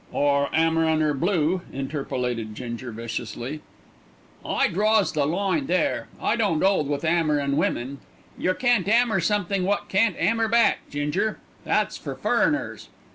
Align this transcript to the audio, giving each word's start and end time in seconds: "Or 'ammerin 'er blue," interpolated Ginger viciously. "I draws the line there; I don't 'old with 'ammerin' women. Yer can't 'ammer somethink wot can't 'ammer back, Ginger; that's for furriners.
"Or 0.11 0.49
'ammerin 0.51 1.03
'er 1.03 1.13
blue," 1.13 1.61
interpolated 1.71 2.55
Ginger 2.55 2.91
viciously. 2.91 3.61
"I 4.43 4.67
draws 4.67 5.11
the 5.11 5.27
line 5.27 5.67
there; 5.67 6.07
I 6.19 6.35
don't 6.35 6.63
'old 6.63 6.89
with 6.89 7.05
'ammerin' 7.05 7.55
women. 7.55 7.99
Yer 8.35 8.55
can't 8.55 8.87
'ammer 8.87 9.19
somethink 9.19 9.63
wot 9.67 9.89
can't 9.89 10.17
'ammer 10.19 10.47
back, 10.47 10.89
Ginger; 10.89 11.37
that's 11.63 11.97
for 11.99 12.15
furriners. 12.15 12.87